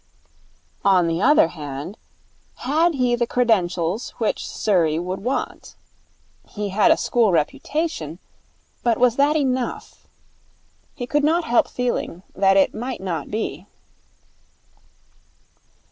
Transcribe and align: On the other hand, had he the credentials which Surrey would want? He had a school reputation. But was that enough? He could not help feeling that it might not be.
On 0.83 1.05
the 1.05 1.21
other 1.21 1.49
hand, 1.49 1.95
had 2.55 2.95
he 2.95 3.15
the 3.15 3.27
credentials 3.27 4.09
which 4.17 4.47
Surrey 4.47 4.97
would 4.97 5.19
want? 5.23 5.75
He 6.49 6.69
had 6.69 6.89
a 6.89 6.97
school 6.97 7.31
reputation. 7.31 8.17
But 8.81 8.97
was 8.97 9.15
that 9.17 9.35
enough? 9.35 10.07
He 10.95 11.05
could 11.05 11.23
not 11.23 11.43
help 11.43 11.67
feeling 11.67 12.23
that 12.35 12.57
it 12.57 12.73
might 12.73 12.99
not 12.99 13.29
be. 13.29 13.67